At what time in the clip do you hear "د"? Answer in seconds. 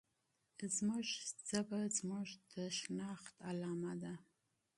2.51-2.53